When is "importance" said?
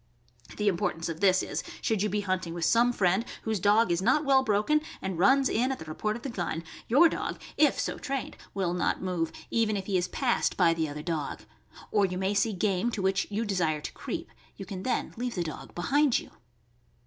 0.67-1.09